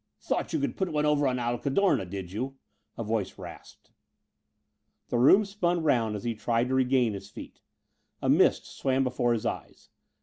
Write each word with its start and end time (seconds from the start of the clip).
"Thought 0.19 0.51
you 0.51 0.59
could 0.59 0.77
put 0.77 0.91
one 0.91 1.05
over 1.05 1.27
on 1.27 1.37
Al 1.37 1.59
Cadorna, 1.59 2.07
did 2.07 2.31
you?" 2.31 2.57
a 2.97 3.03
voice 3.03 3.37
rasped. 3.37 3.91
The 5.09 5.19
room 5.19 5.45
spun 5.45 5.83
round 5.83 6.15
as 6.15 6.23
he 6.23 6.33
tried 6.33 6.69
to 6.69 6.73
regain 6.73 7.13
his 7.13 7.29
feet. 7.29 7.61
A 8.19 8.27
mist 8.27 8.65
swam 8.65 9.03
before 9.03 9.31
his 9.33 9.45
eyes. 9.45 9.89